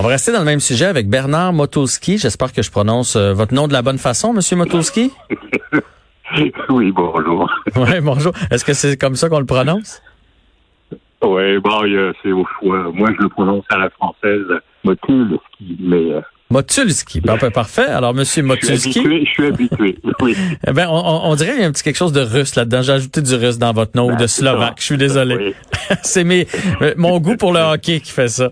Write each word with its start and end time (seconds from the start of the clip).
On 0.00 0.02
va 0.02 0.08
rester 0.08 0.32
dans 0.32 0.38
le 0.38 0.46
même 0.46 0.60
sujet 0.60 0.86
avec 0.86 1.10
Bernard 1.10 1.52
Motulski. 1.52 2.16
J'espère 2.16 2.54
que 2.54 2.62
je 2.62 2.70
prononce 2.70 3.16
euh, 3.16 3.34
votre 3.34 3.52
nom 3.52 3.68
de 3.68 3.74
la 3.74 3.82
bonne 3.82 3.98
façon, 3.98 4.32
Monsieur 4.32 4.56
Motulski. 4.56 5.12
oui, 6.70 6.90
bonjour. 6.90 7.50
Oui, 7.76 8.00
bonjour. 8.00 8.32
Est-ce 8.50 8.64
que 8.64 8.72
c'est 8.72 8.96
comme 8.96 9.14
ça 9.14 9.28
qu'on 9.28 9.40
le 9.40 9.44
prononce? 9.44 10.00
Oui, 11.22 11.58
bon, 11.58 11.82
c'est 12.22 12.32
au 12.32 12.46
choix. 12.58 12.90
Moi, 12.94 13.10
je 13.14 13.24
le 13.24 13.28
prononce 13.28 13.66
à 13.68 13.76
la 13.76 13.90
française, 13.90 14.46
Motulski, 14.84 15.76
mais 15.80 16.14
euh, 16.14 16.22
Motulski. 16.50 17.20
parfait. 17.20 17.86
Alors, 17.86 18.12
Monsieur 18.12 18.42
Motulski. 18.42 18.92
Je 18.92 19.30
suis 19.30 19.46
habitué, 19.46 19.98
oui. 20.20 20.36
Eh 20.66 20.72
ben, 20.72 20.88
on, 20.88 21.20
on, 21.24 21.34
dirait 21.36 21.52
qu'il 21.52 21.60
y 21.60 21.64
a 21.64 21.68
un 21.68 21.72
petit 21.72 21.84
quelque 21.84 21.96
chose 21.96 22.12
de 22.12 22.20
russe 22.20 22.56
là-dedans. 22.56 22.82
J'ai 22.82 22.92
ajouté 22.92 23.22
du 23.22 23.34
russe 23.36 23.58
dans 23.58 23.72
votre 23.72 23.92
nom 23.96 24.08
ou 24.08 24.12
de 24.12 24.18
ben, 24.18 24.26
slovaque. 24.26 24.74
Je 24.78 24.84
suis 24.84 24.96
désolé. 24.96 25.54
C'est 26.02 26.24
mes, 26.24 26.48
euh, 26.82 26.94
mon 26.96 27.20
goût 27.20 27.36
pour 27.36 27.52
le 27.52 27.60
hockey 27.60 28.00
qui 28.00 28.10
fait 28.10 28.28
ça. 28.28 28.50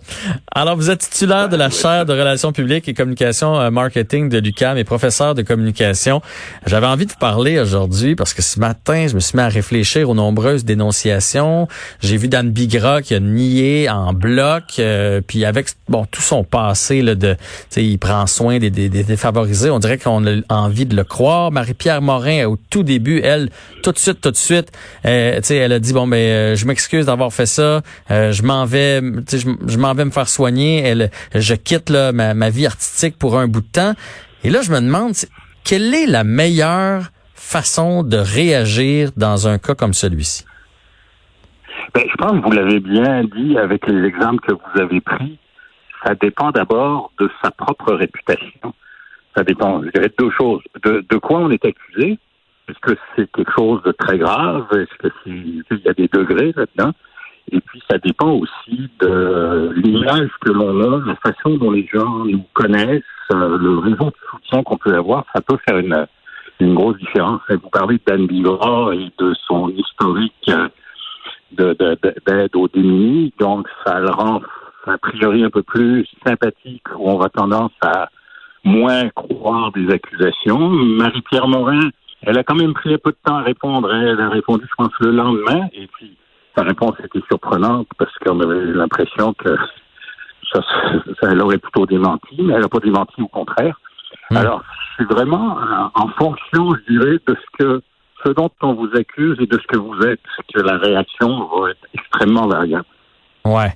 Alors, 0.52 0.76
vous 0.76 0.90
êtes 0.90 1.00
titulaire 1.00 1.48
de 1.48 1.56
la 1.56 1.70
chaire 1.70 2.06
de 2.06 2.12
relations 2.12 2.52
publiques 2.52 2.88
et 2.88 2.94
communication 2.94 3.58
euh, 3.58 3.70
marketing 3.70 4.28
de 4.28 4.38
l'UQAM 4.38 4.78
et 4.78 4.84
professeur 4.84 5.34
de 5.34 5.42
communication. 5.42 6.22
J'avais 6.66 6.86
envie 6.86 7.06
de 7.06 7.10
vous 7.10 7.18
parler 7.18 7.58
aujourd'hui 7.58 8.14
parce 8.14 8.32
que 8.32 8.42
ce 8.42 8.60
matin, 8.60 9.08
je 9.08 9.14
me 9.16 9.20
suis 9.20 9.36
mis 9.36 9.42
à 9.42 9.48
réfléchir 9.48 10.08
aux 10.08 10.14
nombreuses 10.14 10.64
dénonciations. 10.64 11.66
J'ai 12.00 12.16
vu 12.16 12.28
Dan 12.28 12.50
Bigra 12.50 13.02
qui 13.02 13.14
a 13.14 13.20
nié 13.20 13.88
en 13.88 14.12
bloc, 14.12 14.64
euh, 14.78 15.20
puis 15.26 15.44
avec 15.44 15.68
bon 15.88 16.06
tout 16.10 16.22
son 16.22 16.44
passé 16.44 17.02
là, 17.02 17.16
de 17.16 17.36
il 17.88 17.98
prend 17.98 18.26
soin 18.26 18.58
des, 18.58 18.70
défavorisés. 18.70 19.70
On 19.70 19.78
dirait 19.78 19.98
qu'on 19.98 20.26
a 20.26 20.40
envie 20.48 20.86
de 20.86 20.96
le 20.96 21.04
croire. 21.04 21.50
Marie-Pierre 21.50 22.02
Morin, 22.02 22.46
au 22.46 22.56
tout 22.56 22.82
début, 22.82 23.20
elle, 23.22 23.50
tout 23.82 23.92
de 23.92 23.98
suite, 23.98 24.20
tout 24.20 24.30
de 24.30 24.36
suite, 24.36 24.70
euh, 25.06 25.40
elle 25.50 25.72
a 25.72 25.78
dit 25.78 25.92
bon 25.92 26.06
ben, 26.06 26.16
euh, 26.16 26.56
je 26.56 26.66
m'excuse 26.66 27.06
d'avoir 27.06 27.32
fait 27.32 27.46
ça. 27.46 27.82
Euh, 28.10 28.32
je 28.32 28.42
m'en 28.42 28.64
vais, 28.64 29.00
je, 29.00 29.78
m'en 29.78 29.94
vais 29.94 30.04
me 30.04 30.10
faire 30.10 30.28
soigner. 30.28 30.80
Elle, 30.80 31.10
je 31.34 31.54
quitte 31.54 31.90
là, 31.90 32.12
ma, 32.12 32.50
vie 32.50 32.66
artistique 32.66 33.18
pour 33.18 33.38
un 33.38 33.46
bout 33.46 33.60
de 33.60 33.66
temps. 33.66 33.94
Et 34.44 34.50
là, 34.50 34.62
je 34.62 34.70
me 34.70 34.80
demande 34.80 35.14
quelle 35.64 35.94
est 35.94 36.06
la 36.06 36.24
meilleure 36.24 37.10
façon 37.34 38.02
de 38.02 38.16
réagir 38.16 39.10
dans 39.16 39.48
un 39.48 39.58
cas 39.58 39.74
comme 39.74 39.94
celui-ci? 39.94 40.44
Ben, 41.94 42.04
je 42.10 42.16
pense 42.16 42.32
que 42.32 42.44
vous 42.44 42.52
l'avez 42.52 42.80
bien 42.80 43.24
dit 43.24 43.56
avec 43.56 43.86
les 43.86 44.06
exemples 44.06 44.46
que 44.46 44.52
vous 44.52 44.80
avez 44.80 45.00
pris 45.00 45.38
ça 46.04 46.14
dépend 46.14 46.50
d'abord 46.50 47.12
de 47.18 47.30
sa 47.42 47.50
propre 47.50 47.92
réputation. 47.94 48.74
Ça 49.36 49.44
dépend, 49.44 49.82
je 49.82 49.90
dirais, 49.90 50.08
de 50.08 50.14
deux 50.18 50.30
choses. 50.30 50.62
De, 50.82 51.04
de 51.08 51.16
quoi 51.18 51.40
on 51.40 51.50
est 51.50 51.64
accusé? 51.64 52.18
Est-ce 52.68 52.78
que 52.80 52.98
c'est 53.14 53.30
quelque 53.32 53.52
chose 53.56 53.82
de 53.82 53.92
très 53.92 54.18
grave? 54.18 54.66
Est-ce 54.72 54.96
que 54.98 55.08
c'est, 55.24 55.30
il 55.30 55.82
y 55.84 55.88
a 55.88 55.94
des 55.94 56.08
degrés 56.08 56.52
là-dedans? 56.56 56.92
Et 57.50 57.60
puis, 57.60 57.82
ça 57.90 57.96
dépend 57.98 58.32
aussi 58.32 58.90
de 59.00 59.72
l'image 59.76 60.30
que 60.42 60.50
l'on 60.50 60.80
a, 60.82 61.06
la 61.06 61.16
façon 61.16 61.56
dont 61.56 61.70
les 61.70 61.86
gens 61.86 62.24
nous 62.24 62.44
connaissent, 62.52 63.02
euh, 63.32 63.56
le 63.56 63.78
réseau 63.78 64.06
de 64.06 64.16
soutien 64.30 64.62
qu'on 64.62 64.76
peut 64.76 64.94
avoir, 64.94 65.24
ça 65.34 65.40
peut 65.40 65.56
faire 65.66 65.78
une, 65.78 66.06
une 66.60 66.74
grosse 66.74 66.98
différence. 66.98 67.40
Vous 67.48 67.70
parlez 67.70 67.96
de 67.96 68.02
Dan 68.06 68.26
Bigra 68.26 68.94
et 68.94 69.10
de 69.18 69.32
son 69.46 69.70
historique 69.70 70.50
d'aide 71.52 71.78
de, 71.78 71.98
de, 72.02 72.58
aux 72.58 72.68
démunis, 72.68 73.32
donc 73.38 73.66
ça 73.86 73.98
le 74.00 74.10
rend 74.10 74.42
a 74.88 74.98
priori 74.98 75.44
un 75.44 75.50
peu 75.50 75.62
plus 75.62 76.06
sympathique, 76.26 76.84
où 76.96 77.10
on 77.10 77.18
va 77.18 77.28
tendance 77.28 77.72
à 77.82 78.08
moins 78.64 79.08
croire 79.10 79.72
des 79.72 79.90
accusations. 79.90 80.58
Marie-Pierre 80.58 81.48
Morin, 81.48 81.90
elle 82.22 82.38
a 82.38 82.42
quand 82.42 82.56
même 82.56 82.74
pris 82.74 82.92
un 82.92 82.98
peu 82.98 83.10
de 83.10 83.18
temps 83.24 83.36
à 83.36 83.42
répondre. 83.42 83.92
Elle 83.92 84.20
a 84.20 84.28
répondu, 84.28 84.64
je 84.68 84.74
pense, 84.76 84.92
le 85.00 85.10
lendemain. 85.10 85.68
Et 85.72 85.86
puis, 85.86 86.16
sa 86.56 86.64
réponse 86.64 86.94
était 87.02 87.22
surprenante 87.28 87.86
parce 87.98 88.12
qu'on 88.18 88.40
avait 88.40 88.64
l'impression 88.64 89.32
que 89.34 89.56
ça, 90.52 90.60
ça, 91.20 91.28
elle 91.30 91.42
aurait 91.42 91.58
plutôt 91.58 91.86
démenti, 91.86 92.36
mais 92.40 92.54
elle 92.54 92.62
n'a 92.62 92.68
pas 92.68 92.80
démenti, 92.80 93.20
au 93.22 93.28
contraire. 93.28 93.78
Hmm. 94.30 94.36
Alors, 94.38 94.62
c'est 94.96 95.04
vraiment 95.04 95.58
en 95.94 96.08
fonction, 96.18 96.74
je 96.74 96.92
dirais, 96.92 97.18
de 97.26 97.36
ce 97.36 97.64
que 97.64 97.82
ce 98.24 98.32
dont 98.32 98.50
on 98.62 98.74
vous 98.74 98.90
accuse 98.96 99.36
et 99.40 99.46
de 99.46 99.58
ce 99.58 99.66
que 99.68 99.78
vous 99.78 100.00
êtes, 100.02 100.20
que 100.52 100.60
la 100.60 100.76
réaction 100.78 101.46
va 101.46 101.70
être 101.70 101.86
extrêmement 101.94 102.48
variable. 102.48 102.86
Ouais. 103.44 103.72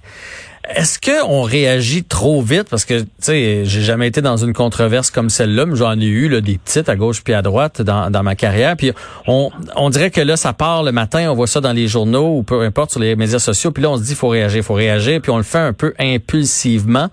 Est-ce 0.68 1.00
qu'on 1.00 1.42
réagit 1.42 2.04
trop 2.04 2.40
vite? 2.40 2.68
Parce 2.70 2.84
que, 2.84 3.00
tu 3.00 3.08
sais, 3.18 3.64
j'ai 3.64 3.80
jamais 3.80 4.06
été 4.06 4.22
dans 4.22 4.36
une 4.36 4.52
controverse 4.52 5.10
comme 5.10 5.28
celle-là, 5.28 5.66
mais 5.66 5.74
j'en 5.74 5.98
ai 5.98 6.04
eu 6.04 6.28
là, 6.28 6.40
des 6.40 6.56
petites 6.56 6.88
à 6.88 6.94
gauche 6.94 7.24
puis 7.24 7.34
à 7.34 7.42
droite 7.42 7.82
dans, 7.82 8.10
dans 8.10 8.22
ma 8.22 8.36
carrière. 8.36 8.76
Puis 8.76 8.92
on, 9.26 9.50
on 9.74 9.90
dirait 9.90 10.10
que 10.10 10.20
là, 10.20 10.36
ça 10.36 10.52
part 10.52 10.84
le 10.84 10.92
matin, 10.92 11.30
on 11.30 11.34
voit 11.34 11.48
ça 11.48 11.60
dans 11.60 11.72
les 11.72 11.88
journaux 11.88 12.38
ou 12.38 12.42
peu 12.44 12.62
importe 12.62 12.92
sur 12.92 13.00
les 13.00 13.16
médias 13.16 13.40
sociaux. 13.40 13.72
Puis 13.72 13.82
là, 13.82 13.90
on 13.90 13.96
se 13.96 14.04
dit, 14.04 14.14
faut 14.14 14.28
réagir, 14.28 14.62
faut 14.62 14.74
réagir. 14.74 15.20
Puis 15.20 15.32
on 15.32 15.36
le 15.36 15.42
fait 15.42 15.58
un 15.58 15.72
peu 15.72 15.94
impulsivement. 15.98 17.08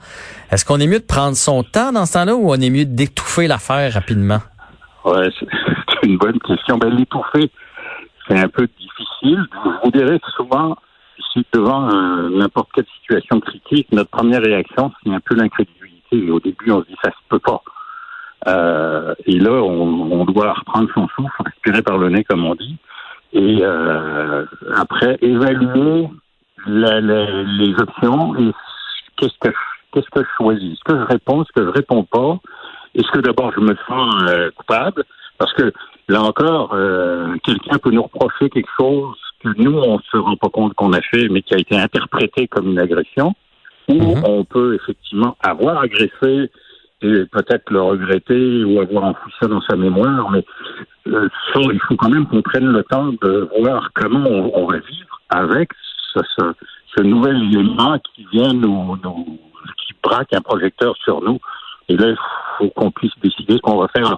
Est-ce 0.52 0.64
qu'on 0.64 0.80
est 0.80 0.88
mieux 0.88 1.00
de 1.00 1.06
prendre 1.06 1.36
son 1.36 1.64
temps 1.64 1.92
dans 1.92 2.06
ce 2.06 2.14
temps-là 2.14 2.36
ou 2.36 2.52
on 2.52 2.56
est 2.56 2.70
mieux 2.70 2.86
d'étouffer 2.86 3.48
l'affaire 3.48 3.92
rapidement? 3.94 4.40
Ouais, 5.06 5.28
c'est 5.40 5.48
une 6.08 6.18
bonne 6.18 6.40
question. 6.40 6.78
Ben, 6.78 6.96
l'étouffer, 6.96 7.52
c'est 8.28 8.38
un 8.38 8.48
peu 8.48 8.68
difficile. 8.68 9.44
Vous 9.84 9.92
dirais 9.92 10.20
souvent, 10.38 10.78
si 11.34 11.46
devant 11.54 11.90
euh, 11.90 12.30
n'importe 12.30 12.70
quelle 12.74 12.86
situation 13.00 13.40
critique, 13.40 13.88
notre 13.92 14.10
première 14.10 14.42
réaction, 14.42 14.92
c'est 15.04 15.12
un 15.12 15.20
peu 15.20 15.36
l'incrédulité. 15.36 16.30
Au 16.32 16.40
début, 16.40 16.72
on 16.72 16.82
se 16.82 16.88
dit 16.88 16.96
ça 17.04 17.12
se 17.12 17.18
peut 17.30 17.40
pas. 17.40 17.62
Euh, 18.48 19.14
et 19.26 19.38
là, 19.40 19.52
on, 19.52 20.26
doit 20.26 20.54
reprendre 20.54 20.90
son 20.94 21.08
souffle, 21.10 21.44
respirer 21.44 21.82
par 21.82 21.98
le 21.98 22.10
nez, 22.10 22.24
comme 22.24 22.46
on 22.46 22.56
dit, 22.56 22.78
et 23.34 23.60
euh, 23.62 24.46
après 24.76 25.18
évaluer 25.22 26.08
les 26.66 27.74
options 27.80 28.36
et 28.38 28.52
qu'est-ce 29.18 29.38
que 29.40 29.52
je 29.94 30.30
choisis, 30.38 30.74
est-ce 30.74 30.84
que 30.94 31.00
je 31.00 31.06
réponds, 31.06 31.44
est-ce 31.44 31.52
que 31.54 31.66
je 31.66 31.70
réponds 31.70 32.04
pas, 32.04 32.40
est-ce 32.96 33.12
que 33.12 33.20
d'abord 33.20 33.52
je 33.54 33.60
me 33.60 33.76
sens 33.88 34.16
coupable, 34.56 35.04
parce 35.38 35.54
que 35.54 35.72
là 36.08 36.22
encore, 36.22 36.76
quelqu'un 37.44 37.78
peut 37.78 37.92
nous 37.92 38.04
reprocher 38.04 38.50
quelque 38.50 38.70
chose 38.78 39.18
que 39.40 39.50
nous, 39.58 39.78
on 39.78 39.96
ne 39.96 40.02
se 40.12 40.18
rend 40.18 40.36
pas 40.36 40.50
compte 40.50 40.74
qu'on 40.74 40.94
a 40.94 41.02
fait, 41.02 41.30
mais 41.30 41.42
qui 41.42 41.54
a 41.54 41.60
été 41.60 41.78
interprété 41.78 42.48
comme 42.48 42.72
une 42.72 42.80
agression, 42.80 43.34
ou 43.88 43.94
mhm. 43.94 44.24
on 44.26 44.44
peut 44.44 44.76
effectivement 44.76 45.38
avoir 45.42 45.82
agressé 45.82 46.50
et 47.02 47.26
peut-être 47.32 47.70
le 47.72 47.82
regretter 47.82 48.64
ou 48.66 48.80
avoir 48.80 49.06
enfoui 49.06 49.32
ça 49.40 49.48
dans 49.48 49.62
sa 49.62 49.76
mémoire, 49.76 50.30
mais 50.32 50.44
euh, 51.08 51.30
il 51.56 51.80
faut 51.88 51.96
quand 51.96 52.10
même 52.10 52.28
qu'on 52.28 52.42
prenne 52.42 52.68
le 52.68 52.84
temps 52.84 53.14
de 53.22 53.50
voir 53.60 53.90
comment 53.94 54.28
on, 54.28 54.68
va 54.68 54.80
vivre 54.80 55.22
avec 55.30 55.70
ce, 56.14 56.20
ce, 56.98 57.02
nouvel 57.02 57.38
élément 57.38 57.98
qui 58.00 58.28
vient 58.34 58.52
nous, 58.52 58.98
nous, 59.02 59.40
qui 59.78 59.94
braque 60.04 60.34
un 60.34 60.42
projecteur 60.42 60.96
sur 60.98 61.22
nous. 61.22 61.40
Et 61.88 61.96
là, 61.96 62.10
il 62.10 62.18
faut 62.58 62.70
qu'on 62.72 62.92
puisse 62.92 63.18
décider 63.24 63.54
ce 63.54 63.60
qu'on 63.60 63.78
va 63.78 63.88
faire. 63.88 64.18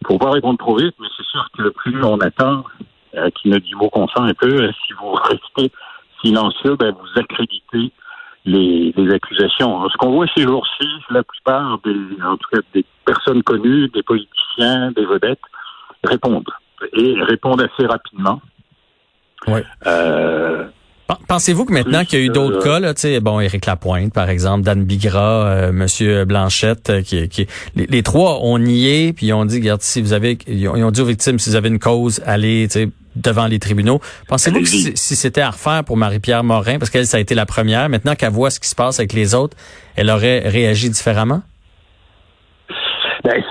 Il 0.00 0.06
faut 0.06 0.18
pas 0.18 0.30
répondre 0.30 0.58
trop 0.58 0.76
vite, 0.76 0.94
mais 0.98 1.08
c'est 1.16 1.26
sûr 1.26 1.46
que 1.56 1.68
plus 1.68 2.02
on 2.02 2.18
attend, 2.18 2.64
euh, 3.14 3.30
qui 3.30 3.48
ne 3.48 3.58
dit 3.58 3.74
mot 3.74 3.90
consent 3.90 4.22
un 4.22 4.34
peu, 4.34 4.48
euh, 4.48 4.70
si 4.86 4.92
vous 4.94 5.12
restez 5.30 5.72
silencieux, 6.22 6.76
ben, 6.76 6.92
vous 6.92 7.20
accréditez 7.20 7.92
les, 8.44 8.92
les 8.96 9.14
accusations. 9.14 9.88
ce 9.88 9.96
qu'on 9.98 10.12
voit 10.12 10.26
ces 10.36 10.42
jours-ci, 10.42 10.88
la 11.10 11.22
plupart 11.22 11.78
des, 11.84 11.94
en 12.24 12.36
tout 12.36 12.48
cas 12.52 12.60
des 12.74 12.84
personnes 13.04 13.42
connues, 13.42 13.88
des 13.88 14.02
politiciens, 14.02 14.90
des 14.92 15.06
vedettes, 15.06 15.40
répondent 16.04 16.50
et 16.92 17.14
réponded 17.22 17.68
assez 17.72 17.86
rapidement. 17.86 18.40
Ouais. 19.46 19.64
Euh, 19.86 20.64
Pensez-vous 21.28 21.64
que 21.64 21.72
maintenant 21.72 22.04
qu'il 22.04 22.18
y 22.18 22.22
a 22.22 22.24
eu 22.24 22.28
d'autres 22.30 22.62
cas, 22.62 22.80
là, 22.80 22.94
bon, 23.20 23.40
Éric 23.40 23.66
Lapointe, 23.66 24.12
par 24.12 24.30
exemple, 24.30 24.64
Dan 24.64 24.84
Bigra, 24.84 25.46
euh, 25.46 25.72
Monsieur 25.72 26.24
Blanchette, 26.24 26.90
euh, 26.90 27.02
qui, 27.02 27.28
qui 27.28 27.46
les, 27.74 28.02
trois 28.02 28.40
ont 28.40 28.58
nié, 28.58 29.12
puis 29.12 29.26
ils 29.26 29.32
ont 29.32 29.44
dit, 29.44 29.58
regarde, 29.58 29.82
si 29.82 30.00
vous 30.00 30.12
avez, 30.12 30.38
ils 30.46 30.68
ont, 30.68 30.90
dit 30.90 31.00
aux 31.00 31.06
victimes, 31.06 31.38
si 31.38 31.50
vous 31.50 31.56
avez 31.56 31.68
une 31.68 31.78
cause, 31.78 32.22
allez, 32.24 32.66
devant 33.16 33.46
les 33.46 33.58
tribunaux. 33.58 34.00
Pensez-vous 34.28 34.60
que 34.60 34.66
si, 34.66 35.16
c'était 35.16 35.40
à 35.40 35.50
refaire 35.50 35.84
pour 35.84 35.96
Marie-Pierre 35.96 36.44
Morin, 36.44 36.78
parce 36.78 36.90
qu'elle, 36.90 37.06
ça 37.06 37.18
a 37.18 37.20
été 37.20 37.34
la 37.34 37.46
première, 37.46 37.88
maintenant 37.88 38.14
qu'elle 38.14 38.32
voit 38.32 38.50
ce 38.50 38.60
qui 38.60 38.68
se 38.68 38.74
passe 38.74 38.98
avec 38.98 39.12
les 39.12 39.34
autres, 39.34 39.56
elle 39.96 40.10
aurait 40.10 40.40
réagi 40.48 40.88
différemment? 40.90 41.42
Ben, 43.24 43.42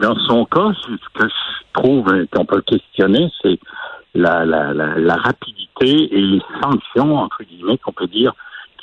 dans 0.00 0.16
son 0.26 0.44
cas, 0.46 0.72
ce 0.82 1.20
que 1.20 1.28
je 1.28 1.80
trouve 1.80 2.08
hein, 2.08 2.24
qu'on 2.32 2.44
peut 2.44 2.62
questionner, 2.62 3.30
c'est 3.42 3.58
la, 4.14 4.44
la, 4.44 4.72
la, 4.72 5.14
rapidité 5.16 6.14
et 6.14 6.20
les 6.20 6.42
sanctions, 6.60 7.16
entre 7.16 7.44
guillemets, 7.44 7.78
qu'on 7.78 7.92
peut 7.92 8.08
dire, 8.08 8.32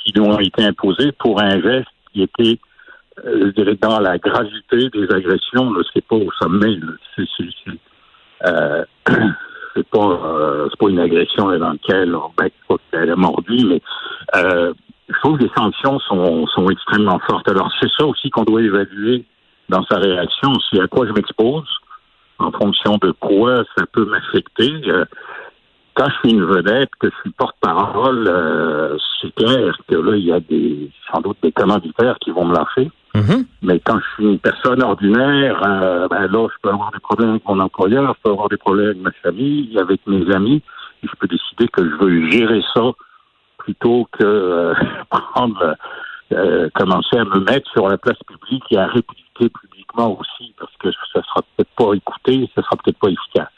qui 0.02 0.12
lui 0.12 0.22
ont 0.22 0.40
été 0.40 0.64
imposées 0.64 1.12
pour 1.12 1.40
un 1.40 1.60
geste 1.60 1.88
qui 2.12 2.22
était, 2.22 2.58
euh, 3.24 3.46
je 3.46 3.50
dirais, 3.50 3.76
dans 3.80 4.00
la 4.00 4.18
gravité 4.18 4.88
des 4.90 5.08
agressions. 5.14 5.72
C'est 5.92 6.04
pas 6.04 6.16
au 6.16 6.30
sommet. 6.40 6.78
C'est 7.14 7.26
euh, 8.46 8.84
c'est 9.74 9.86
pas 9.88 9.98
euh, 9.98 10.68
c'est 10.70 10.78
pas 10.78 10.90
une 10.90 10.98
agression 10.98 11.46
dans 11.58 11.72
laquelle 11.72 12.14
on 12.14 12.30
ben, 12.36 12.48
pas 12.68 12.76
qu'elle 12.90 13.10
a 13.10 13.16
mordu, 13.16 13.64
mais 13.66 13.80
euh, 14.36 14.72
je 15.08 15.18
trouve 15.20 15.38
que 15.38 15.44
les 15.44 15.50
sanctions 15.56 15.98
sont, 16.00 16.46
sont 16.46 16.68
extrêmement 16.70 17.18
fortes. 17.28 17.48
Alors 17.48 17.70
c'est 17.80 17.90
ça 17.98 18.06
aussi 18.06 18.30
qu'on 18.30 18.44
doit 18.44 18.62
évaluer 18.62 19.24
dans 19.68 19.84
sa 19.84 19.98
réaction. 19.98 20.52
C'est 20.70 20.80
à 20.80 20.86
quoi 20.86 21.06
je 21.06 21.12
m'expose, 21.12 21.68
en 22.38 22.52
fonction 22.52 22.98
de 22.98 23.12
quoi 23.12 23.64
ça 23.76 23.86
peut 23.92 24.04
m'affecter. 24.04 24.72
Euh, 24.86 25.04
quand 25.94 26.06
je 26.08 26.14
suis 26.18 26.30
une 26.30 26.44
vedette, 26.44 26.90
que 26.98 27.08
je 27.10 27.16
suis 27.22 27.30
porte-parole, 27.30 28.26
euh, 28.28 28.96
c'est 29.20 29.34
clair 29.34 29.76
que 29.88 29.96
là, 29.96 30.16
il 30.16 30.24
y 30.24 30.32
a 30.32 30.40
des, 30.40 30.90
sans 31.12 31.20
doute 31.20 31.38
des 31.42 31.52
commanditaires 31.52 32.16
qui 32.20 32.30
vont 32.30 32.44
me 32.44 32.54
lâcher. 32.54 32.90
Mm-hmm. 33.20 33.44
Mais 33.62 33.80
quand 33.80 33.98
je 33.98 34.14
suis 34.14 34.32
une 34.32 34.38
personne 34.38 34.82
ordinaire, 34.82 35.62
euh, 35.66 36.08
ben 36.08 36.26
là, 36.26 36.48
je 36.48 36.56
peux 36.62 36.70
avoir 36.70 36.90
des 36.92 37.00
problèmes 37.00 37.30
avec 37.30 37.44
mon 37.46 37.60
employeur, 37.60 38.14
je 38.16 38.22
peux 38.22 38.30
avoir 38.30 38.48
des 38.48 38.56
problèmes 38.56 38.86
avec 38.86 39.02
ma 39.02 39.10
famille, 39.22 39.78
avec 39.78 40.00
mes 40.06 40.34
amis, 40.34 40.62
et 41.02 41.06
je 41.06 41.12
peux 41.18 41.26
décider 41.26 41.68
que 41.68 41.84
je 41.84 41.94
veux 41.96 42.30
gérer 42.30 42.62
ça 42.74 42.82
plutôt 43.58 44.08
que 44.12 44.24
euh, 44.24 44.74
prendre, 45.10 45.76
commencer 46.74 47.16
à 47.16 47.24
me 47.24 47.40
mettre 47.40 47.68
sur 47.72 47.88
la 47.88 47.98
place 47.98 48.18
publique 48.26 48.62
et 48.70 48.78
à 48.78 48.86
répliquer 48.86 49.48
publiquement 49.48 50.18
aussi, 50.18 50.54
parce 50.58 50.72
que 50.78 50.88
ça 51.12 51.22
sera 51.22 51.42
peut-être 51.56 51.70
pas 51.76 51.92
écouté, 51.94 52.48
ça 52.54 52.62
sera 52.62 52.76
peut-être 52.76 52.98
pas 52.98 53.08
efficace. 53.08 53.48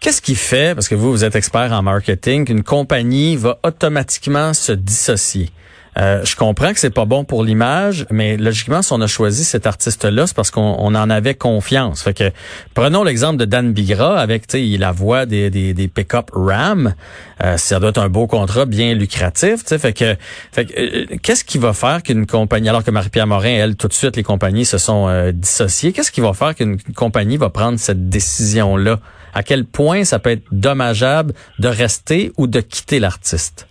Qu'est-ce 0.00 0.22
qui 0.22 0.34
fait, 0.34 0.74
parce 0.74 0.88
que 0.88 0.94
vous, 0.94 1.10
vous 1.10 1.24
êtes 1.24 1.36
expert 1.36 1.72
en 1.72 1.82
marketing, 1.82 2.46
qu'une 2.46 2.64
compagnie 2.64 3.36
va 3.36 3.58
automatiquement 3.62 4.54
se 4.54 4.72
dissocier? 4.72 5.50
Euh, 5.98 6.24
je 6.24 6.36
comprends 6.36 6.72
que 6.72 6.78
c'est 6.78 6.90
pas 6.90 7.04
bon 7.04 7.24
pour 7.24 7.44
l'image, 7.44 8.06
mais 8.10 8.36
logiquement, 8.36 8.82
si 8.82 8.92
on 8.92 9.00
a 9.00 9.06
choisi 9.06 9.44
cet 9.44 9.66
artiste-là, 9.66 10.26
c'est 10.26 10.36
parce 10.36 10.50
qu'on 10.50 10.94
en 10.94 11.10
avait 11.10 11.34
confiance. 11.34 12.02
Fait 12.02 12.14
que 12.14 12.30
prenons 12.74 13.02
l'exemple 13.02 13.38
de 13.38 13.44
Dan 13.44 13.72
Bigra 13.72 14.18
avec 14.18 14.44
la 14.52 14.92
voix 14.92 15.26
des, 15.26 15.50
des, 15.50 15.74
des 15.74 15.88
pick-up 15.88 16.30
Ram. 16.32 16.94
Euh, 17.42 17.56
ça 17.56 17.80
doit 17.80 17.90
être 17.90 17.98
un 17.98 18.08
beau 18.08 18.26
contrat 18.26 18.66
bien 18.66 18.94
lucratif. 18.94 19.64
Fait 19.66 19.92
que, 19.92 20.16
fait 20.52 20.66
que 20.66 20.72
euh, 20.78 21.16
qu'est-ce 21.22 21.44
qui 21.44 21.58
va 21.58 21.72
faire 21.72 22.02
qu'une 22.02 22.26
compagnie, 22.26 22.68
alors 22.68 22.84
que 22.84 22.90
Marie-Pierre 22.90 23.26
Morin, 23.26 23.50
elle, 23.50 23.76
tout 23.76 23.88
de 23.88 23.92
suite, 23.92 24.16
les 24.16 24.22
compagnies 24.22 24.64
se 24.64 24.78
sont 24.78 25.08
euh, 25.08 25.32
dissociées, 25.32 25.92
qu'est-ce 25.92 26.12
qui 26.12 26.20
va 26.20 26.32
faire 26.32 26.54
qu'une 26.54 26.80
compagnie 26.94 27.36
va 27.36 27.50
prendre 27.50 27.78
cette 27.78 28.08
décision-là? 28.08 29.00
à 29.32 29.42
quel 29.44 29.64
point 29.64 30.04
ça 30.04 30.18
peut 30.18 30.30
être 30.30 30.44
dommageable 30.50 31.34
de 31.60 31.68
rester 31.68 32.32
ou 32.36 32.48
de 32.48 32.60
quitter 32.60 32.98
l'artiste? 32.98 33.69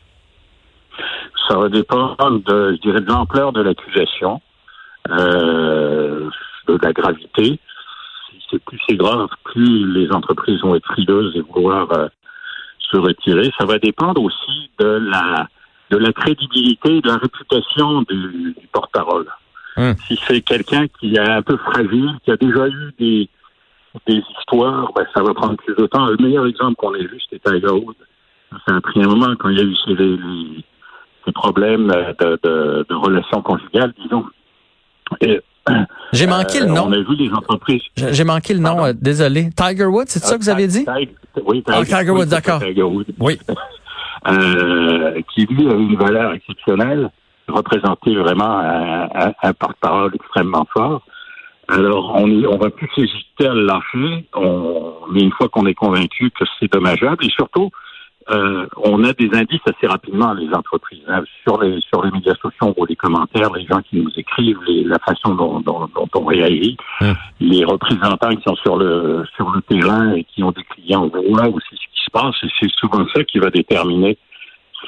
Ça 1.50 1.58
va 1.58 1.68
dépendre 1.68 2.42
de, 2.46 2.74
je 2.74 2.82
dirais, 2.82 3.02
de 3.02 3.08
l'ampleur 3.08 3.52
de 3.52 3.62
l'accusation, 3.62 4.40
euh, 5.10 6.30
de 6.68 6.80
la 6.82 6.94
gravité. 6.94 7.60
C'est 8.50 8.64
plus 8.64 8.80
c'est 8.88 8.96
grave, 8.96 9.30
plus 9.44 9.92
les 9.92 10.12
entreprises 10.12 10.62
vont 10.62 10.76
être 10.76 10.86
frileuses 10.86 11.36
et 11.36 11.42
vouloir 11.42 11.92
euh, 11.92 12.08
se 12.80 12.98
retirer. 12.98 13.52
Ça 13.58 13.66
va 13.66 13.80
dépendre 13.80 14.22
aussi 14.22 14.70
de 14.80 15.10
la 15.12 15.48
de 15.90 15.98
la 15.98 16.14
crédibilité, 16.14 17.02
de 17.02 17.08
la 17.08 17.18
réputation 17.18 18.04
du, 18.04 18.56
porte-parole. 18.72 19.26
Hum. 19.76 19.96
Si 20.08 20.20
c'est 20.28 20.42
quelqu'un 20.42 20.86
qui 21.00 21.16
est 21.16 21.20
un 21.20 21.42
peu 21.42 21.58
fragile, 21.58 22.12
qui 22.24 22.32
a 22.32 22.38
déjà 22.38 22.68
eu 22.68 22.94
des 23.00 23.30
des 24.06 24.22
histoires, 24.38 24.92
ben, 24.94 25.06
ça 25.16 25.24
va 25.24 25.34
prendre 25.34 25.56
plus 25.58 25.76
de 25.76 25.88
temps. 25.88 26.06
Le 26.06 26.18
meilleur 26.18 26.46
exemple 26.46 26.76
qu'on 26.76 26.94
ait 26.94 27.08
vu, 27.08 27.20
c'était 27.28 27.50
Tiger 27.50 27.72
Woods. 27.72 27.96
Ça 28.68 28.76
a 28.76 28.82
pris 28.82 29.02
un 29.02 29.08
moment 29.08 29.36
quand 29.40 29.50
il 29.50 29.58
y 29.58 29.62
a 29.62 29.64
eu 29.64 29.76
ces, 31.30 31.32
problèmes 31.32 31.88
de, 31.88 32.40
de, 32.44 32.86
de, 32.90 32.96
relations 32.96 33.42
conjugales, 33.42 33.94
disons. 34.02 34.26
J'ai 36.14 36.28
manqué 36.28 36.60
le 36.60 36.66
euh, 36.66 36.74
nom. 36.74 36.86
On 36.88 36.92
a 36.92 36.98
vu 36.98 37.16
les 37.16 37.32
entreprises. 37.32 37.82
J'ai 37.96 38.24
manqué 38.24 38.54
le 38.54 38.60
nom, 38.60 38.86
euh, 38.86 38.94
désolé. 38.94 39.50
Tiger 39.56 39.86
Woods, 39.86 40.06
c'est 40.08 40.20
ça 40.20 40.38
que 40.38 40.42
vous 40.42 40.50
avez 40.50 40.68
dit? 40.68 40.86
oui, 41.46 41.64
ah, 41.68 41.84
Tiger, 41.84 42.12
Woods, 42.12 42.26
d'accord. 42.26 42.62
Oui. 43.20 43.40
Euh, 44.28 45.22
qui 45.34 45.46
lui 45.46 45.70
a 45.70 45.74
une 45.76 45.96
valeur 45.96 46.34
exceptionnelle, 46.34 47.10
représentait 47.48 48.16
vraiment 48.16 48.60
un, 48.60 49.32
un 49.42 49.54
porte-parole 49.54 50.12
extrêmement 50.14 50.68
fort. 50.74 51.04
Alors, 51.70 52.16
on 52.16 52.28
on 52.44 52.58
va 52.58 52.70
plus 52.70 52.90
hésiter 52.98 53.48
à 53.48 53.54
le 53.54 53.66
lâcher. 53.66 54.28
On, 54.36 54.94
mais 55.12 55.22
une 55.22 55.32
fois 55.32 55.48
qu'on 55.48 55.66
est 55.68 55.74
convaincu 55.74 56.32
que 56.32 56.44
c'est 56.60 56.70
dommageable, 56.70 57.26
et 57.26 57.30
surtout, 57.30 57.70
euh, 58.32 58.68
on 58.78 59.04
a 59.04 59.14
des 59.14 59.30
indices 59.34 59.62
assez 59.66 59.88
rapidement 59.88 60.34
les 60.34 60.54
entreprises 60.54 61.04
hein. 61.08 61.24
sur 61.44 61.62
les 61.62 61.80
sur 61.82 62.04
les 62.04 62.12
médias 62.12 62.36
sociaux, 62.36 62.74
on 62.78 62.86
les 62.86 62.96
commentaires, 62.96 63.52
les 63.54 63.66
gens 63.66 63.82
qui 63.82 63.98
nous 63.98 64.12
écrivent, 64.16 64.60
les, 64.68 64.84
la 64.84 65.00
façon 65.00 65.34
dont, 65.36 65.60
dont, 65.62 65.90
on 66.16 66.26
réagit, 66.26 66.78
hum. 67.02 67.16
les 67.40 67.66
représentants 67.66 68.36
qui 68.36 68.44
sont 68.44 68.56
sur 68.58 68.78
le 68.78 69.26
sur 69.36 69.50
le 69.50 69.62
terrain 69.62 70.14
et 70.14 70.24
qui 70.24 70.44
ont 70.44 70.52
des 70.52 70.64
clients, 70.64 71.08
voit 71.08 71.48
aussi 71.48 71.72
ce 71.72 71.76
qui 71.76 72.04
se 72.06 72.12
passe, 72.12 72.36
et 72.44 72.48
c'est 72.60 72.72
souvent 72.72 73.06
ça 73.16 73.24
qui 73.24 73.40
va 73.40 73.50
déterminer 73.50 74.18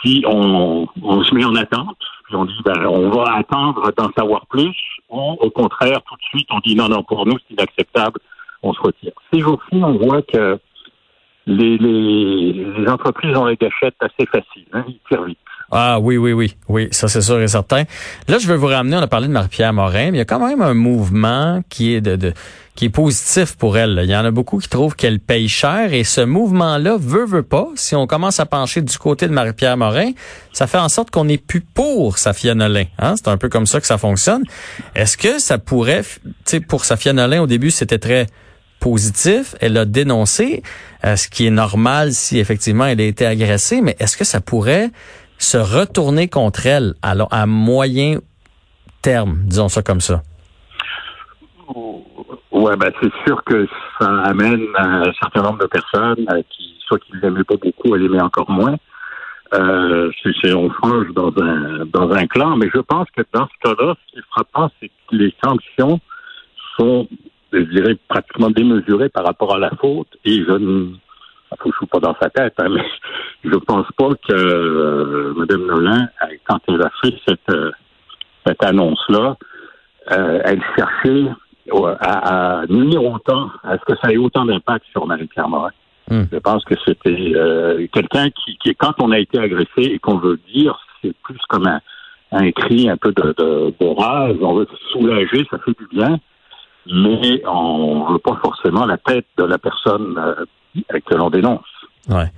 si 0.04 0.24
on, 0.28 0.88
on 1.02 1.24
se 1.24 1.34
met 1.34 1.44
en 1.44 1.56
attente, 1.56 1.98
puis 2.26 2.36
on 2.36 2.46
dit 2.46 2.58
ben, 2.64 2.86
on 2.86 3.10
va 3.10 3.36
attendre 3.36 3.92
d'en 3.98 4.12
savoir 4.18 4.46
plus, 4.48 4.76
ou 5.10 5.38
au 5.40 5.50
contraire, 5.50 6.02
tout 6.08 6.16
de 6.16 6.24
suite, 6.24 6.48
on 6.52 6.60
dit 6.60 6.76
non, 6.76 6.88
non, 6.88 7.04
pour 7.04 7.26
nous, 7.26 7.38
c'est 7.40 7.54
inacceptable, 7.56 8.20
on 8.64 8.74
se 8.74 8.82
retire. 8.82 9.12
Ces 9.34 9.40
jours-ci, 9.40 9.76
on 9.76 9.98
voit 9.98 10.22
que 10.22 10.60
les, 11.48 12.88
entreprises 12.88 13.36
ont 13.36 13.46
les 13.46 13.56
gâchettes 13.56 13.96
assez 14.00 14.26
faciles, 14.28 14.68
hein, 14.74 14.86
ils 14.88 15.00
tirent. 15.08 15.26
Ah 15.74 16.00
oui, 16.02 16.18
oui, 16.18 16.34
oui, 16.34 16.54
oui, 16.68 16.90
ça 16.92 17.08
c'est 17.08 17.22
sûr 17.22 17.42
et 17.42 17.48
certain. 17.48 17.84
Là, 18.28 18.38
je 18.40 18.48
veux 18.48 18.56
vous 18.56 18.68
ramener, 18.68 18.98
on 18.98 19.02
a 19.02 19.08
parlé 19.08 19.28
de 19.28 19.32
Marie-Pierre 19.32 19.72
Morin, 19.72 20.12
mais 20.12 20.18
il 20.18 20.18
y 20.18 20.22
a 20.22 20.26
quand 20.26 20.46
même 20.46 20.62
un 20.62 20.74
mouvement 20.74 21.62
qui 21.70 21.94
est 21.94 22.02
de, 22.02 22.18
de 22.18 22.34
qui 22.76 22.86
est 22.86 22.90
positif 22.90 23.56
pour 23.58 23.78
elle. 23.78 24.00
Il 24.04 24.10
y 24.10 24.16
en 24.16 24.26
a 24.26 24.32
beaucoup 24.32 24.58
qui 24.58 24.68
trouvent 24.68 24.96
qu'elle 24.96 25.20
paye 25.20 25.48
cher 25.48 25.94
et 25.94 26.04
ce 26.04 26.22
mouvement-là 26.22 26.98
veut, 27.00 27.26
veut 27.26 27.44
pas. 27.44 27.68
Si 27.76 27.96
on 27.96 28.06
commence 28.08 28.40
à 28.40 28.46
pencher 28.46 28.82
du 28.82 28.98
côté 28.98 29.28
de 29.28 29.34
Marie-Pierre 29.34 29.78
Morin, 29.78 30.12
ça 30.52 30.68
fait 30.68 30.78
en 30.78 30.90
sorte 30.90 31.10
qu'on 31.10 31.26
n'est 31.26 31.38
plus 31.38 31.62
pour 31.62 32.18
Safia 32.18 32.54
Nolin. 32.54 32.86
Hein? 33.00 33.16
C'est 33.16 33.30
un 33.30 33.38
peu 33.38 33.50
comme 33.50 33.66
ça 33.66 33.80
que 33.80 33.88
ça 33.88 33.98
fonctionne. 33.98 34.44
Est-ce 34.96 35.18
que 35.18 35.40
ça 35.40 35.58
pourrait, 35.58 36.04
tu 36.04 36.32
sais, 36.46 36.60
pour 36.60 36.86
Safia 36.86 37.14
Nolin, 37.14 37.42
au 37.42 37.48
début, 37.48 37.72
c'était 37.72 38.00
très 38.00 38.28
positif. 38.82 39.56
Elle 39.62 39.78
a 39.78 39.86
dénoncé, 39.86 40.64
euh, 41.06 41.16
ce 41.16 41.30
qui 41.30 41.48
est 41.48 41.52
normal 41.52 42.12
si 42.12 42.40
effectivement 42.40 42.86
elle 42.86 43.00
a 43.00 43.06
été 43.06 43.26
agressée, 43.26 43.82
mais 43.82 43.96
est-ce 44.00 44.18
que 44.18 44.26
ça 44.26 44.42
pourrait 44.42 44.90
se 45.38 45.58
retourner 45.58 46.28
contre 46.28 46.68
elle 46.68 46.96
à, 47.02 47.14
à 47.32 47.46
moyen 47.46 48.20
terme, 49.02 49.44
disons 49.46 49.70
ça 49.70 49.82
comme 49.82 50.02
ça? 50.02 50.22
Ouais, 52.52 52.76
ben 52.76 52.92
c'est 53.02 53.12
sûr 53.26 53.44
que 53.46 53.68
ça 54.00 54.10
amène 54.24 54.66
un 54.78 55.12
certain 55.20 55.42
nombre 55.42 55.60
de 55.60 55.68
personnes 55.68 56.26
euh, 56.30 56.42
qui, 56.50 56.76
soit 56.86 57.00
qui 57.00 57.14
ne 57.14 57.22
l'aimaient 57.22 57.44
pas 57.46 57.56
beaucoup, 57.56 57.94
à 57.94 57.98
l'aimer 57.98 58.22
encore 58.22 58.52
moins. 58.52 58.76
Euh, 59.54 60.12
c'est 60.22 60.54
on 60.54 60.72
change 60.72 61.08
dans 61.14 61.34
un 61.42 61.86
dans 61.86 62.10
un 62.12 62.26
clan, 62.28 62.56
mais 62.56 62.70
je 62.74 62.80
pense 62.80 63.08
que 63.16 63.22
dans 63.34 63.48
ce 63.48 63.70
cas-là, 63.70 63.96
ce 64.00 64.12
qui 64.12 64.20
est 64.20 64.28
frappant, 64.32 64.70
c'est 64.80 64.88
que 64.88 65.16
les 65.16 65.34
sanctions 65.44 66.00
sont, 66.78 67.08
je 67.54 67.60
dirais, 67.60 67.98
pratiquement 68.08 68.50
démesurées 68.50 69.10
par 69.10 69.26
rapport 69.26 69.56
à 69.56 69.60
la 69.60 69.72
faute. 69.72 70.08
Et 70.26 70.44
je 70.44 70.52
ne 70.52 70.94
je 71.60 71.68
ne 71.68 71.74
suis 71.74 71.86
pas 71.88 72.00
dans 72.00 72.16
sa 72.22 72.30
tête, 72.30 72.54
hein, 72.60 72.70
mais 72.72 72.84
je 73.44 73.56
pense 73.56 73.88
pas 73.98 74.10
que 74.28 74.34
euh, 74.34 75.34
Mme 75.36 75.66
Nolan, 75.66 76.08
quand 76.48 76.60
elle 76.68 76.82
a 76.82 76.90
fait 77.04 77.16
cette, 77.28 77.50
euh, 77.50 77.72
cette 78.46 78.64
annonce-là, 78.64 79.38
euh, 80.12 80.42
elle 80.46 80.62
cherchait 80.78 81.28
à, 82.00 82.60
à, 82.60 82.66
nuire 82.68 83.04
autant, 83.04 83.50
à 83.64 83.78
ce 83.78 83.86
que 83.86 84.00
ça 84.02 84.12
ait 84.12 84.18
autant 84.18 84.46
d'impact 84.46 84.86
sur 84.92 85.06
Marie-Pierre 85.06 85.48
Morin. 85.48 85.72
Hmm. 86.10 86.24
Je 86.32 86.38
pense 86.40 86.64
que 86.66 86.76
c'était 86.86 87.34
euh, 87.36 87.88
quelqu'un 87.94 88.30
qui, 88.30 88.58
qui, 88.58 88.76
quand 88.76 88.94
on 89.00 89.12
a 89.12 89.20
été 89.20 89.38
agressé 89.40 89.84
et 89.84 90.00
qu'on 90.00 90.18
veut 90.18 90.40
dire, 90.54 90.80
c'est 91.02 91.16
plus 91.24 91.38
comme 91.48 91.68
un, 91.68 91.80
un 92.32 92.52
cri 92.52 92.90
un 92.90 92.98
peu 92.98 93.12
de, 93.12 93.34
de, 93.38 93.74
de 93.80 93.86
rage, 93.88 94.38
on 94.42 94.56
veut 94.56 94.68
se 94.72 94.92
soulager, 94.92 95.46
ça 95.52 95.60
fait 95.60 95.78
du 95.78 95.88
bien, 95.92 96.20
mais 96.88 97.42
on 97.46 98.12
veut 98.12 98.20
pas 98.20 98.40
forcément 98.44 98.86
la 98.86 98.98
tête 98.98 99.26
de 99.38 99.44
la 99.44 99.58
personne 99.58 100.20
que 100.90 101.16
l'on 101.16 101.30
dénonce. 101.30 101.66
Ouais. 102.10 102.32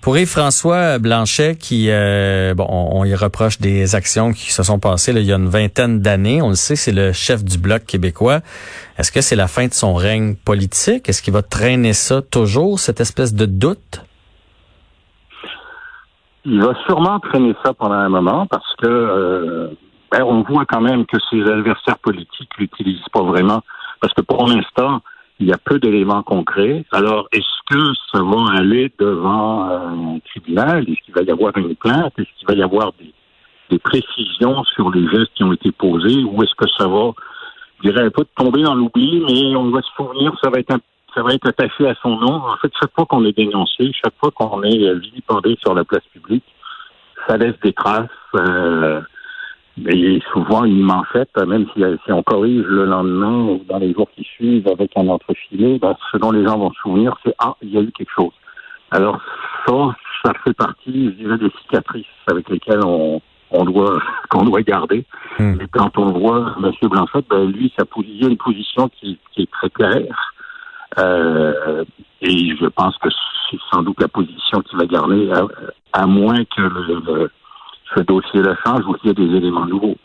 Pour 0.00 0.16
Yves-François 0.16 0.98
Blanchet, 1.00 1.56
qui 1.56 1.90
euh, 1.90 2.54
bon, 2.54 2.66
on, 2.68 3.04
y 3.04 3.16
reproche 3.16 3.58
des 3.58 3.96
actions 3.96 4.32
qui 4.32 4.52
se 4.52 4.62
sont 4.62 4.78
passées 4.78 5.12
là, 5.12 5.20
il 5.20 5.26
y 5.26 5.32
a 5.32 5.36
une 5.36 5.48
vingtaine 5.48 6.00
d'années. 6.00 6.40
On 6.40 6.50
le 6.50 6.54
sait, 6.54 6.76
c'est 6.76 6.92
le 6.92 7.12
chef 7.12 7.44
du 7.44 7.58
bloc 7.58 7.84
québécois. 7.84 8.40
Est-ce 8.96 9.10
que 9.10 9.20
c'est 9.20 9.34
la 9.34 9.48
fin 9.48 9.66
de 9.66 9.74
son 9.74 9.94
règne 9.94 10.36
politique? 10.36 11.08
Est-ce 11.08 11.20
qu'il 11.20 11.34
va 11.34 11.42
traîner 11.42 11.94
ça 11.94 12.22
toujours, 12.22 12.78
cette 12.78 13.00
espèce 13.00 13.34
de 13.34 13.44
doute? 13.44 14.04
Il 16.44 16.62
va 16.62 16.74
sûrement 16.86 17.18
traîner 17.18 17.54
ça 17.64 17.74
pendant 17.74 17.96
un 17.96 18.08
moment 18.08 18.46
parce 18.46 18.74
que 18.76 18.86
euh, 18.86 19.68
ben, 20.12 20.22
on 20.22 20.42
voit 20.42 20.64
quand 20.64 20.80
même 20.80 21.06
que 21.06 21.18
ses 21.28 21.42
adversaires 21.42 21.98
politiques 21.98 22.56
l'utilisent 22.56 23.08
pas 23.12 23.22
vraiment 23.22 23.62
parce 24.00 24.14
que 24.14 24.22
pour 24.22 24.46
l'instant 24.46 25.02
il 25.40 25.46
y 25.46 25.52
a 25.52 25.58
peu 25.58 25.78
d'éléments 25.78 26.22
concrets. 26.22 26.84
Alors, 26.90 27.28
est-ce 27.32 27.44
que 27.70 27.94
ça 28.12 28.22
va 28.22 28.58
aller 28.58 28.92
devant 28.98 29.68
euh, 29.70 30.16
un 30.16 30.18
tribunal? 30.30 30.84
Est-ce 30.88 31.00
qu'il 31.04 31.14
va 31.14 31.22
y 31.22 31.30
avoir 31.30 31.56
une 31.56 31.74
plainte? 31.76 32.12
Est-ce 32.18 32.28
qu'il 32.38 32.48
va 32.48 32.54
y 32.54 32.62
avoir 32.62 32.92
des, 32.98 33.78
précisions 33.78 34.64
sur 34.64 34.90
les 34.90 35.08
gestes 35.08 35.32
qui 35.34 35.44
ont 35.44 35.52
été 35.52 35.70
posés? 35.70 36.24
Ou 36.24 36.42
est-ce 36.42 36.54
que 36.56 36.68
ça 36.76 36.88
va, 36.88 37.12
je 37.82 37.90
dirais 37.90 38.10
pas 38.10 38.22
tomber 38.36 38.62
dans 38.62 38.74
l'oubli, 38.74 39.22
mais 39.28 39.54
on 39.54 39.70
va 39.70 39.82
se 39.82 39.90
souvenir, 39.96 40.32
ça 40.42 40.50
va 40.50 40.58
être 40.58 40.74
ça 41.14 41.22
va 41.22 41.32
être 41.32 41.48
attaché 41.48 41.88
à 41.88 41.94
son 42.02 42.16
nom. 42.16 42.34
En 42.34 42.56
fait, 42.58 42.70
chaque 42.78 42.92
fois 42.94 43.06
qu'on 43.06 43.24
est 43.24 43.36
dénoncé, 43.36 43.92
chaque 43.92 44.14
fois 44.20 44.30
qu'on 44.30 44.62
est 44.62 44.84
euh, 44.84 44.94
vilipendé 44.94 45.56
sur 45.60 45.74
la 45.74 45.84
place 45.84 46.04
publique, 46.12 46.44
ça 47.26 47.36
laisse 47.36 47.58
des 47.62 47.72
traces. 47.72 48.08
Euh, 48.34 49.00
mais 49.80 50.20
souvent 50.32 50.64
une 50.64 50.80
manchette, 50.80 51.36
même 51.46 51.66
si, 51.74 51.82
si, 52.04 52.12
on 52.12 52.22
corrige 52.22 52.64
le 52.64 52.84
lendemain 52.84 53.44
ou 53.44 53.64
dans 53.68 53.78
les 53.78 53.92
jours 53.92 54.08
qui 54.16 54.24
suivent 54.24 54.68
avec 54.68 54.90
un 54.96 55.08
entrefilet, 55.08 55.78
ben, 55.78 55.94
ce 56.12 56.18
dont 56.18 56.32
les 56.32 56.44
gens 56.44 56.58
vont 56.58 56.72
se 56.72 56.80
souvenir, 56.80 57.16
c'est 57.24 57.34
ah, 57.38 57.54
il 57.62 57.70
y 57.70 57.78
a 57.78 57.82
eu 57.82 57.92
quelque 57.92 58.12
chose. 58.14 58.32
Alors 58.90 59.20
ça, 59.66 59.74
ça 60.24 60.32
fait 60.44 60.54
partie, 60.54 61.06
je 61.06 61.22
dirais, 61.22 61.38
des 61.38 61.50
cicatrices 61.62 62.06
avec 62.26 62.48
lesquelles 62.48 62.84
on, 62.84 63.20
on 63.50 63.64
doit 63.64 64.00
qu'on 64.30 64.44
doit 64.44 64.62
garder. 64.62 65.04
Hmm. 65.38 65.60
Et 65.60 65.66
quand 65.70 65.96
on 65.98 66.12
voit 66.12 66.54
M. 66.62 66.72
Blanchette, 66.88 67.26
ben, 67.28 67.46
lui, 67.50 67.72
sa 67.78 67.84
position, 67.84 68.28
une 68.28 68.36
position 68.36 68.88
qui, 68.88 69.18
qui 69.32 69.42
est 69.42 69.50
très 69.50 69.70
claire. 69.70 70.34
Euh, 70.98 71.84
et 72.22 72.56
je 72.56 72.66
pense 72.66 72.96
que 72.98 73.08
c'est 73.50 73.58
sans 73.72 73.82
doute 73.82 74.00
la 74.00 74.08
position 74.08 74.60
qu'il 74.62 74.78
va 74.78 74.86
garder, 74.86 75.30
à, 75.92 76.06
moins 76.06 76.44
que 76.44 76.62
le, 76.62 77.30
ce 77.94 78.00
dossier-là 78.00 78.54
change 78.64 78.84
ou 78.86 78.94
qu'il 78.94 79.08
y 79.08 79.10
ait 79.10 79.26
des 79.26 79.36
éléments 79.36 79.66
nouveaux. 79.66 79.96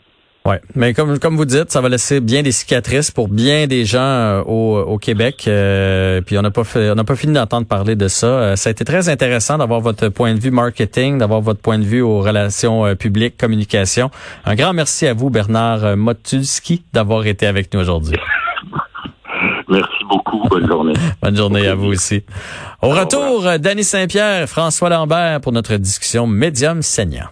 Ouais, 0.46 0.60
mais 0.74 0.92
comme 0.92 1.18
comme 1.18 1.36
vous 1.36 1.46
dites, 1.46 1.70
ça 1.70 1.80
va 1.80 1.88
laisser 1.88 2.20
bien 2.20 2.42
des 2.42 2.52
cicatrices 2.52 3.10
pour 3.10 3.28
bien 3.28 3.66
des 3.66 3.86
gens 3.86 3.98
euh, 4.00 4.42
au, 4.42 4.78
au 4.78 4.98
Québec. 4.98 5.44
Euh, 5.48 6.20
puis 6.20 6.36
on 6.36 6.42
n'a 6.42 6.50
pas 6.50 6.64
fait, 6.64 6.90
on 6.90 6.96
n'a 6.96 7.04
pas 7.04 7.16
fini 7.16 7.32
d'entendre 7.32 7.66
parler 7.66 7.96
de 7.96 8.08
ça. 8.08 8.26
Euh, 8.26 8.56
ça 8.56 8.68
a 8.68 8.72
été 8.72 8.84
très 8.84 9.08
intéressant 9.08 9.56
d'avoir 9.56 9.80
votre 9.80 10.10
point 10.10 10.34
de 10.34 10.40
vue 10.40 10.50
marketing, 10.50 11.16
d'avoir 11.16 11.40
votre 11.40 11.62
point 11.62 11.78
de 11.78 11.84
vue 11.84 12.02
aux 12.02 12.20
relations 12.20 12.94
publiques, 12.94 13.38
communication. 13.38 14.10
Un 14.44 14.54
grand 14.54 14.74
merci 14.74 15.06
à 15.06 15.14
vous, 15.14 15.30
Bernard 15.30 15.96
Motulski, 15.96 16.84
d'avoir 16.92 17.24
été 17.24 17.46
avec 17.46 17.72
nous 17.72 17.80
aujourd'hui. 17.80 18.18
Merci 19.70 20.04
beaucoup. 20.10 20.46
Bonne 20.50 20.66
journée. 20.68 20.92
Bonne 21.22 21.36
journée 21.36 21.66
à 21.66 21.74
vous 21.74 21.86
aussi. 21.86 22.22
Au 22.82 22.90
retour, 22.90 23.58
Danny 23.58 23.82
Saint-Pierre, 23.82 24.46
François 24.46 24.90
Lambert 24.90 25.40
pour 25.40 25.52
notre 25.52 25.76
discussion 25.76 26.26
médium 26.26 26.82
saignant. 26.82 27.22